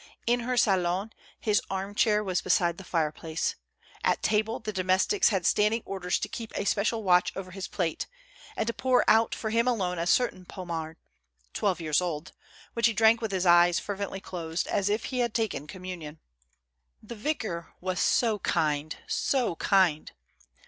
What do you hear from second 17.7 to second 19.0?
was so kind,